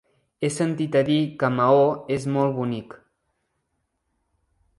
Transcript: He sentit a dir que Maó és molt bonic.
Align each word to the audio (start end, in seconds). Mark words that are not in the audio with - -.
He 0.45 0.49
sentit 0.53 0.95
a 1.01 1.03
dir 1.09 1.17
que 1.43 1.51
Maó 1.57 1.83
és 2.17 2.25
molt 2.37 2.57
bonic. 2.59 2.97